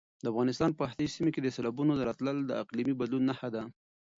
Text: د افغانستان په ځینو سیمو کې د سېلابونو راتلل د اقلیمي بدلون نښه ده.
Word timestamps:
د 0.23 0.25
افغانستان 0.31 0.69
په 0.77 0.83
ځینو 0.97 1.13
سیمو 1.15 1.33
کې 1.33 1.41
د 1.41 1.47
سېلابونو 1.55 1.91
راتلل 2.07 2.37
د 2.45 2.51
اقلیمي 2.63 2.93
بدلون 2.97 3.23
نښه 3.29 3.49
ده. 3.55 3.63